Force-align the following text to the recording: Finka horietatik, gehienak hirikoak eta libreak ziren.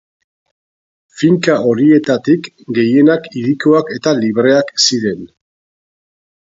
Finka 1.21 1.57
horietatik, 1.73 2.49
gehienak 2.79 3.29
hirikoak 3.35 3.95
eta 3.99 4.17
libreak 4.25 4.75
ziren. 4.89 5.25